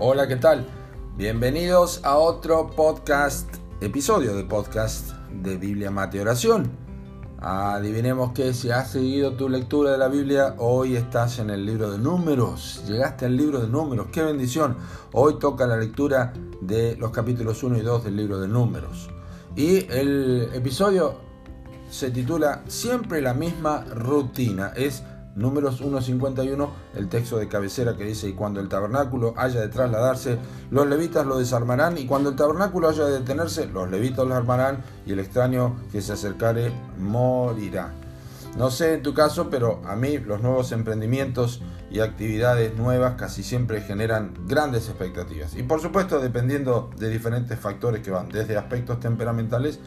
Hola, 0.00 0.28
¿qué 0.28 0.36
tal? 0.36 0.64
Bienvenidos 1.16 2.04
a 2.04 2.18
otro 2.18 2.70
podcast, 2.70 3.52
episodio 3.80 4.36
de 4.36 4.44
podcast 4.44 5.10
de 5.42 5.56
Biblia 5.56 5.90
Mate 5.90 6.20
Oración. 6.20 6.70
Adivinemos 7.40 8.30
que 8.30 8.54
si 8.54 8.70
has 8.70 8.92
seguido 8.92 9.32
tu 9.32 9.48
lectura 9.48 9.90
de 9.90 9.98
la 9.98 10.06
Biblia, 10.06 10.54
hoy 10.58 10.94
estás 10.94 11.40
en 11.40 11.50
el 11.50 11.66
libro 11.66 11.90
de 11.90 11.98
números. 11.98 12.84
Llegaste 12.86 13.26
al 13.26 13.36
libro 13.36 13.58
de 13.58 13.66
números, 13.66 14.06
qué 14.12 14.22
bendición. 14.22 14.76
Hoy 15.14 15.40
toca 15.40 15.66
la 15.66 15.76
lectura 15.76 16.32
de 16.60 16.94
los 16.96 17.10
capítulos 17.10 17.64
1 17.64 17.78
y 17.78 17.80
2 17.80 18.04
del 18.04 18.14
libro 18.14 18.38
de 18.38 18.46
números. 18.46 19.10
Y 19.56 19.78
el 19.90 20.48
episodio 20.54 21.16
se 21.90 22.12
titula 22.12 22.62
Siempre 22.68 23.20
la 23.20 23.34
misma 23.34 23.84
rutina. 23.92 24.72
Es 24.76 25.02
Números 25.38 25.80
1.51, 25.80 26.68
el 26.96 27.08
texto 27.08 27.38
de 27.38 27.46
cabecera 27.46 27.96
que 27.96 28.04
dice, 28.04 28.28
y 28.28 28.32
cuando 28.32 28.58
el 28.58 28.68
tabernáculo 28.68 29.34
haya 29.36 29.60
de 29.60 29.68
trasladarse, 29.68 30.36
los 30.72 30.88
levitas 30.88 31.24
lo 31.24 31.38
desarmarán, 31.38 31.96
y 31.96 32.06
cuando 32.06 32.30
el 32.30 32.36
tabernáculo 32.36 32.88
haya 32.88 33.04
de 33.04 33.20
detenerse, 33.20 33.66
los 33.66 33.88
levitas 33.88 34.26
lo 34.26 34.34
armarán, 34.34 34.82
y 35.06 35.12
el 35.12 35.20
extraño 35.20 35.76
que 35.92 36.02
se 36.02 36.14
acercare 36.14 36.72
morirá. 36.98 37.94
No 38.56 38.72
sé 38.72 38.94
en 38.94 39.04
tu 39.04 39.14
caso, 39.14 39.48
pero 39.48 39.80
a 39.86 39.94
mí 39.94 40.18
los 40.18 40.42
nuevos 40.42 40.72
emprendimientos 40.72 41.62
y 41.88 42.00
actividades 42.00 42.76
nuevas 42.76 43.14
casi 43.14 43.44
siempre 43.44 43.80
generan 43.82 44.34
grandes 44.48 44.88
expectativas. 44.88 45.54
Y 45.54 45.62
por 45.62 45.80
supuesto, 45.80 46.18
dependiendo 46.18 46.90
de 46.98 47.10
diferentes 47.10 47.56
factores 47.60 48.02
que 48.02 48.10
van 48.10 48.28
desde 48.28 48.56
aspectos 48.56 48.98
temperamentales 48.98 49.78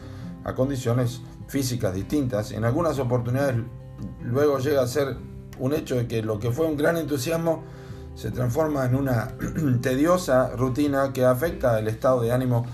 a 0.44 0.54
condiciones 0.54 1.20
físicas 1.48 1.94
distintas, 1.94 2.52
en 2.52 2.64
algunas 2.64 2.98
oportunidades 2.98 3.56
luego 4.22 4.58
llega 4.58 4.82
a 4.82 4.86
ser 4.86 5.18
un 5.62 5.72
hecho 5.74 5.94
de 5.94 6.08
que 6.08 6.22
lo 6.22 6.40
que 6.40 6.50
fue 6.50 6.66
un 6.66 6.76
gran 6.76 6.96
entusiasmo 6.96 7.62
se 8.16 8.32
transforma 8.32 8.84
en 8.84 8.96
una 8.96 9.36
tediosa 9.80 10.50
rutina 10.56 11.12
que 11.12 11.24
afecta 11.24 11.78
el 11.78 11.86
estado 11.86 12.20
de 12.20 12.32
ánimo 12.32 12.66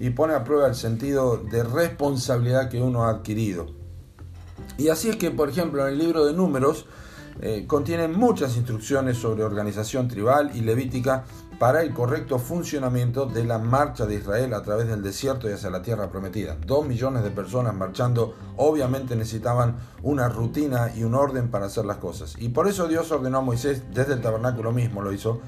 y 0.00 0.10
pone 0.10 0.34
a 0.34 0.42
prueba 0.42 0.66
el 0.66 0.74
sentido 0.74 1.36
de 1.36 1.62
responsabilidad 1.62 2.68
que 2.68 2.82
uno 2.82 3.04
ha 3.04 3.10
adquirido. 3.10 3.66
Y 4.76 4.88
así 4.88 5.08
es 5.08 5.16
que, 5.16 5.30
por 5.30 5.50
ejemplo, 5.50 5.86
en 5.86 5.92
el 5.92 5.98
libro 6.00 6.24
de 6.24 6.32
números 6.32 6.86
eh, 7.44 7.66
contiene 7.66 8.06
muchas 8.06 8.56
instrucciones 8.56 9.16
sobre 9.18 9.42
organización 9.42 10.06
tribal 10.06 10.52
y 10.54 10.60
levítica 10.60 11.24
para 11.58 11.82
el 11.82 11.92
correcto 11.92 12.38
funcionamiento 12.38 13.26
de 13.26 13.42
la 13.42 13.58
marcha 13.58 14.06
de 14.06 14.14
Israel 14.14 14.54
a 14.54 14.62
través 14.62 14.86
del 14.86 15.02
desierto 15.02 15.50
y 15.50 15.52
hacia 15.52 15.68
la 15.68 15.82
tierra 15.82 16.08
prometida. 16.08 16.56
Dos 16.64 16.86
millones 16.86 17.24
de 17.24 17.32
personas 17.32 17.74
marchando 17.74 18.36
obviamente 18.56 19.16
necesitaban 19.16 19.76
una 20.02 20.28
rutina 20.28 20.92
y 20.94 21.02
un 21.02 21.16
orden 21.16 21.50
para 21.50 21.66
hacer 21.66 21.84
las 21.84 21.96
cosas. 21.96 22.36
Y 22.38 22.50
por 22.50 22.68
eso 22.68 22.86
Dios 22.86 23.10
ordenó 23.10 23.38
a 23.38 23.42
Moisés, 23.42 23.82
desde 23.92 24.14
el 24.14 24.20
tabernáculo 24.20 24.70
mismo 24.70 25.02
lo 25.02 25.12
hizo, 25.12 25.40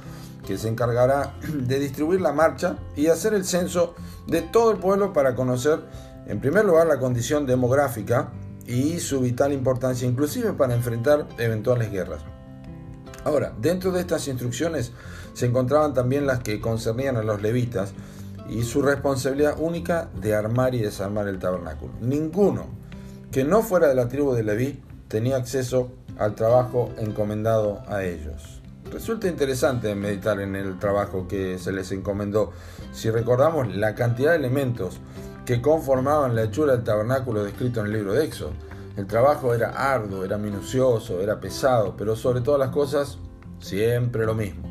que 0.44 0.58
se 0.58 0.68
encargará 0.68 1.34
de 1.52 1.78
distribuir 1.78 2.20
la 2.20 2.32
marcha 2.32 2.76
y 2.96 3.06
hacer 3.06 3.34
el 3.34 3.44
censo 3.44 3.94
de 4.26 4.42
todo 4.42 4.72
el 4.72 4.78
pueblo 4.78 5.12
para 5.12 5.36
conocer, 5.36 5.84
en 6.26 6.40
primer 6.40 6.64
lugar, 6.64 6.88
la 6.88 6.98
condición 6.98 7.46
demográfica 7.46 8.32
y 8.66 9.00
su 9.00 9.20
vital 9.20 9.52
importancia, 9.52 10.08
inclusive 10.08 10.52
para 10.52 10.74
enfrentar 10.74 11.26
eventuales 11.38 11.90
guerras. 11.90 12.22
Ahora, 13.24 13.54
dentro 13.60 13.90
de 13.92 14.00
estas 14.00 14.28
instrucciones 14.28 14.92
se 15.32 15.46
encontraban 15.46 15.94
también 15.94 16.26
las 16.26 16.40
que 16.40 16.60
concernían 16.60 17.16
a 17.16 17.22
los 17.22 17.40
levitas 17.42 17.94
y 18.48 18.62
su 18.62 18.82
responsabilidad 18.82 19.56
única 19.58 20.10
de 20.20 20.34
armar 20.34 20.74
y 20.74 20.80
desarmar 20.80 21.28
el 21.28 21.38
tabernáculo. 21.38 21.92
Ninguno 22.00 22.66
que 23.32 23.44
no 23.44 23.62
fuera 23.62 23.88
de 23.88 23.94
la 23.94 24.08
tribu 24.08 24.34
de 24.34 24.44
Leví 24.44 24.80
tenía 25.08 25.36
acceso 25.36 25.92
al 26.18 26.34
trabajo 26.34 26.92
encomendado 26.98 27.82
a 27.88 28.04
ellos. 28.04 28.60
Resulta 28.92 29.26
interesante 29.26 29.94
meditar 29.94 30.40
en 30.40 30.54
el 30.54 30.78
trabajo 30.78 31.26
que 31.26 31.58
se 31.58 31.72
les 31.72 31.90
encomendó. 31.90 32.52
Si 32.92 33.10
recordamos 33.10 33.74
la 33.74 33.94
cantidad 33.94 34.32
de 34.32 34.36
elementos 34.36 35.00
que 35.44 35.60
conformaban 35.60 36.34
la 36.34 36.44
hechura 36.44 36.72
del 36.72 36.84
tabernáculo 36.84 37.44
descrito 37.44 37.80
en 37.80 37.86
el 37.86 37.92
libro 37.92 38.12
de 38.14 38.24
Éxodo, 38.24 38.52
el 38.96 39.06
trabajo 39.06 39.54
era 39.54 39.70
arduo, 39.70 40.24
era 40.24 40.38
minucioso, 40.38 41.20
era 41.20 41.40
pesado, 41.40 41.94
pero 41.96 42.14
sobre 42.14 42.40
todas 42.40 42.60
las 42.60 42.70
cosas, 42.70 43.18
siempre 43.58 44.24
lo 44.24 44.34
mismo. 44.34 44.62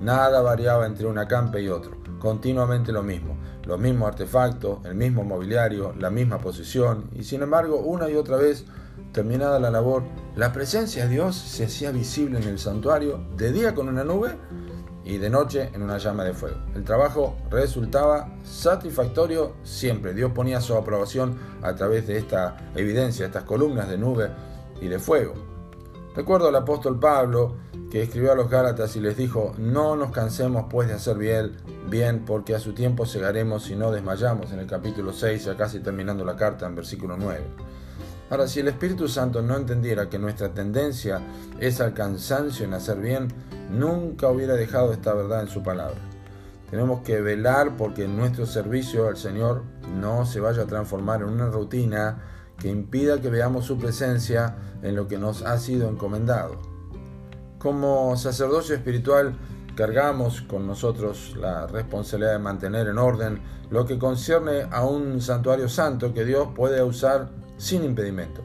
Nada 0.00 0.40
variaba 0.40 0.86
entre 0.86 1.06
un 1.06 1.18
acampe 1.18 1.60
y 1.60 1.68
otro, 1.68 1.92
continuamente 2.18 2.90
lo 2.90 3.02
mismo, 3.02 3.36
los 3.64 3.78
mismos 3.78 4.08
artefactos, 4.08 4.78
el 4.86 4.94
mismo 4.94 5.24
mobiliario, 5.24 5.92
la 5.98 6.10
misma 6.10 6.38
posición, 6.38 7.10
y 7.14 7.24
sin 7.24 7.42
embargo, 7.42 7.76
una 7.76 8.08
y 8.08 8.16
otra 8.16 8.36
vez, 8.36 8.64
terminada 9.12 9.60
la 9.60 9.70
labor, 9.70 10.04
la 10.36 10.52
presencia 10.52 11.04
de 11.04 11.10
Dios 11.10 11.36
se 11.36 11.66
hacía 11.66 11.90
visible 11.90 12.38
en 12.38 12.48
el 12.48 12.58
santuario, 12.58 13.20
de 13.36 13.52
día 13.52 13.74
con 13.74 13.88
una 13.88 14.04
nube 14.04 14.30
y 15.10 15.18
de 15.18 15.28
noche 15.28 15.70
en 15.74 15.82
una 15.82 15.98
llama 15.98 16.22
de 16.22 16.32
fuego. 16.32 16.56
El 16.72 16.84
trabajo 16.84 17.36
resultaba 17.50 18.28
satisfactorio 18.44 19.54
siempre. 19.64 20.14
Dios 20.14 20.30
ponía 20.30 20.60
su 20.60 20.76
aprobación 20.76 21.36
a 21.62 21.74
través 21.74 22.06
de 22.06 22.16
esta 22.16 22.70
evidencia, 22.76 23.26
estas 23.26 23.42
columnas 23.42 23.88
de 23.88 23.98
nube 23.98 24.30
y 24.80 24.86
de 24.86 25.00
fuego. 25.00 25.34
Recuerdo 26.14 26.46
al 26.46 26.54
apóstol 26.54 27.00
Pablo 27.00 27.56
que 27.90 28.02
escribió 28.02 28.30
a 28.30 28.36
los 28.36 28.48
Gálatas 28.48 28.94
y 28.94 29.00
les 29.00 29.16
dijo, 29.16 29.52
no 29.58 29.96
nos 29.96 30.12
cansemos 30.12 30.66
pues 30.70 30.86
de 30.86 30.94
hacer 30.94 31.18
bien, 31.18 31.56
bien, 31.88 32.24
porque 32.24 32.54
a 32.54 32.60
su 32.60 32.72
tiempo 32.72 33.04
cegaremos 33.04 33.68
y 33.68 33.74
no 33.74 33.90
desmayamos, 33.90 34.52
en 34.52 34.60
el 34.60 34.68
capítulo 34.68 35.12
6, 35.12 35.44
ya 35.44 35.56
casi 35.56 35.80
terminando 35.80 36.24
la 36.24 36.36
carta, 36.36 36.66
en 36.66 36.76
versículo 36.76 37.16
9. 37.16 37.40
Ahora, 38.30 38.46
si 38.46 38.60
el 38.60 38.68
Espíritu 38.68 39.08
Santo 39.08 39.42
no 39.42 39.56
entendiera 39.56 40.08
que 40.08 40.20
nuestra 40.20 40.54
tendencia 40.54 41.20
es 41.58 41.80
al 41.80 41.94
cansancio 41.94 42.64
en 42.64 42.74
hacer 42.74 43.00
bien, 43.00 43.26
nunca 43.70 44.28
hubiera 44.28 44.54
dejado 44.54 44.92
esta 44.92 45.14
verdad 45.14 45.42
en 45.42 45.48
su 45.48 45.62
palabra. 45.62 45.98
Tenemos 46.70 47.00
que 47.02 47.20
velar 47.20 47.76
porque 47.76 48.06
nuestro 48.06 48.46
servicio 48.46 49.08
al 49.08 49.16
Señor 49.16 49.62
no 49.98 50.24
se 50.24 50.40
vaya 50.40 50.62
a 50.62 50.66
transformar 50.66 51.22
en 51.22 51.28
una 51.28 51.46
rutina 51.46 52.22
que 52.58 52.68
impida 52.68 53.20
que 53.20 53.30
veamos 53.30 53.64
su 53.64 53.78
presencia 53.78 54.56
en 54.82 54.94
lo 54.94 55.08
que 55.08 55.18
nos 55.18 55.42
ha 55.42 55.58
sido 55.58 55.88
encomendado. 55.88 56.60
Como 57.58 58.16
sacerdocio 58.16 58.74
espiritual, 58.74 59.36
cargamos 59.74 60.42
con 60.42 60.66
nosotros 60.66 61.34
la 61.36 61.66
responsabilidad 61.66 62.32
de 62.32 62.38
mantener 62.38 62.86
en 62.86 62.98
orden 62.98 63.40
lo 63.70 63.84
que 63.86 63.98
concierne 63.98 64.66
a 64.70 64.84
un 64.84 65.20
santuario 65.20 65.68
santo 65.68 66.12
que 66.12 66.24
Dios 66.24 66.48
puede 66.54 66.82
usar 66.82 67.30
sin 67.56 67.84
impedimento. 67.84 68.42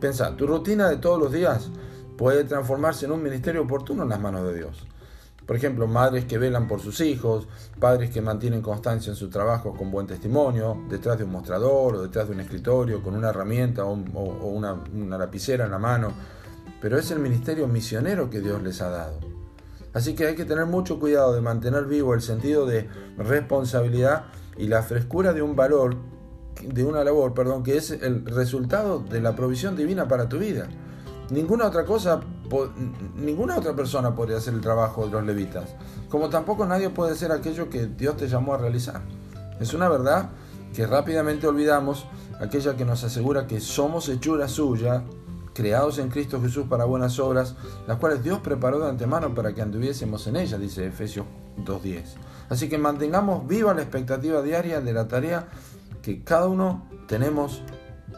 Pensa, 0.00 0.36
tu 0.36 0.46
rutina 0.46 0.88
de 0.88 0.96
todos 0.96 1.18
los 1.18 1.32
días 1.32 1.70
puede 2.20 2.44
transformarse 2.44 3.06
en 3.06 3.12
un 3.12 3.22
ministerio 3.22 3.62
oportuno 3.62 4.02
en 4.02 4.10
las 4.10 4.20
manos 4.20 4.46
de 4.46 4.54
Dios. 4.54 4.86
Por 5.46 5.56
ejemplo, 5.56 5.86
madres 5.86 6.26
que 6.26 6.36
velan 6.36 6.68
por 6.68 6.78
sus 6.78 7.00
hijos, 7.00 7.48
padres 7.78 8.10
que 8.10 8.20
mantienen 8.20 8.60
constancia 8.60 9.08
en 9.08 9.16
su 9.16 9.30
trabajo 9.30 9.72
con 9.72 9.90
buen 9.90 10.06
testimonio, 10.06 10.82
detrás 10.90 11.16
de 11.16 11.24
un 11.24 11.32
mostrador 11.32 11.94
o 11.94 12.02
detrás 12.02 12.28
de 12.28 12.34
un 12.34 12.40
escritorio, 12.40 13.02
con 13.02 13.16
una 13.16 13.30
herramienta 13.30 13.86
o, 13.86 13.94
una, 13.94 14.74
una 14.92 15.16
lapicera 15.16 15.64
en 15.64 15.70
la 15.70 15.78
mano. 15.78 16.12
Pero 16.82 16.98
es 16.98 17.10
el 17.10 17.20
ministerio 17.20 17.66
misionero 17.66 18.28
que 18.28 18.40
Dios 18.40 18.62
les 18.62 18.82
ha 18.82 18.90
dado. 18.90 19.18
Así 19.94 20.14
que 20.14 20.26
hay 20.26 20.34
que 20.34 20.44
tener 20.44 20.66
mucho 20.66 21.00
cuidado 21.00 21.32
de 21.32 21.40
mantener 21.40 21.86
vivo 21.86 22.12
el 22.12 22.20
sentido 22.20 22.66
de 22.66 22.86
responsabilidad 23.16 24.26
y 24.58 24.66
la 24.66 24.82
frescura 24.82 25.32
de 25.32 25.40
un 25.40 25.56
valor, 25.56 25.96
de 26.62 26.84
una 26.84 27.02
labor, 27.02 27.32
perdón, 27.32 27.62
que 27.62 27.78
es 27.78 27.90
el 27.90 28.26
resultado 28.26 28.98
de 28.98 29.22
la 29.22 29.34
provisión 29.34 29.74
divina 29.74 30.06
para 30.06 30.28
tu 30.28 30.38
vida. 30.38 30.68
Ninguna 31.30 31.66
otra 31.66 31.84
cosa, 31.84 32.20
ninguna 33.14 33.56
otra 33.56 33.74
persona 33.74 34.14
podría 34.14 34.38
hacer 34.38 34.52
el 34.54 34.60
trabajo 34.60 35.06
de 35.06 35.12
los 35.12 35.24
levitas, 35.24 35.76
como 36.08 36.28
tampoco 36.28 36.66
nadie 36.66 36.90
puede 36.90 37.14
ser 37.14 37.30
aquello 37.30 37.70
que 37.70 37.86
Dios 37.86 38.16
te 38.16 38.26
llamó 38.26 38.54
a 38.54 38.58
realizar. 38.58 39.00
Es 39.60 39.72
una 39.72 39.88
verdad 39.88 40.30
que 40.74 40.86
rápidamente 40.86 41.46
olvidamos, 41.46 42.06
aquella 42.40 42.76
que 42.76 42.84
nos 42.84 43.04
asegura 43.04 43.46
que 43.46 43.60
somos 43.60 44.08
hechura 44.08 44.48
suya, 44.48 45.04
creados 45.54 45.98
en 45.98 46.08
Cristo 46.08 46.40
Jesús 46.40 46.66
para 46.68 46.84
buenas 46.84 47.18
obras, 47.20 47.54
las 47.86 47.98
cuales 47.98 48.24
Dios 48.24 48.40
preparó 48.40 48.80
de 48.80 48.88
antemano 48.88 49.32
para 49.32 49.54
que 49.54 49.62
anduviésemos 49.62 50.26
en 50.26 50.36
ellas, 50.36 50.60
dice 50.60 50.86
Efesios 50.86 51.26
2.10. 51.58 52.02
Así 52.48 52.68
que 52.68 52.78
mantengamos 52.78 53.46
viva 53.46 53.72
la 53.72 53.82
expectativa 53.82 54.42
diaria 54.42 54.80
de 54.80 54.92
la 54.92 55.06
tarea 55.06 55.48
que 56.02 56.24
cada 56.24 56.48
uno 56.48 56.88
tenemos 57.06 57.62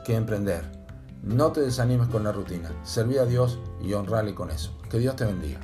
que 0.07 0.15
emprender. 0.15 0.82
No 1.23 1.53
te 1.53 1.61
desanimes 1.61 2.09
con 2.09 2.25
la 2.25 2.33
rutina. 2.33 2.73
Serví 2.83 3.17
a 3.19 3.25
Dios 3.25 3.61
y 3.81 3.93
honrale 3.93 4.35
con 4.35 4.51
eso. 4.51 4.73
Que 4.91 4.99
Dios 4.99 5.15
te 5.15 5.25
bendiga. 5.25 5.61